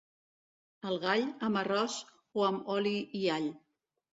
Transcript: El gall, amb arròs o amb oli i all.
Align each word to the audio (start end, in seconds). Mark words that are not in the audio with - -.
El 0.91 0.95
gall, 1.03 1.27
amb 1.49 1.61
arròs 1.63 1.99
o 2.41 2.49
amb 2.51 2.75
oli 2.79 2.95
i 3.21 3.25
all. 3.39 3.47